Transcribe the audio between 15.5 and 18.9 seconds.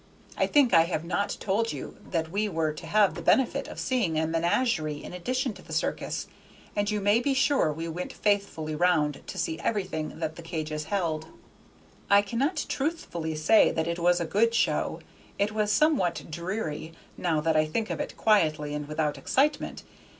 was somewhat dreary, now that I think of it quietly and